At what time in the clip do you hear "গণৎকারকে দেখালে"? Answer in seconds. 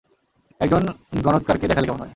1.21-1.87